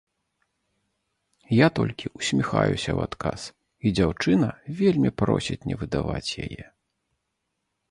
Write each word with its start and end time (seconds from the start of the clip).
Я 1.55 1.67
толькі 1.79 2.11
ўсміхаюся 2.21 2.79
ў 2.79 2.99
адказ, 3.11 3.39
і 3.85 3.93
дзяўчына 4.01 4.49
вельмі 4.81 5.15
просіць 5.23 5.61
не 5.69 5.75
выдаваць 5.85 6.27
яе. 6.49 6.63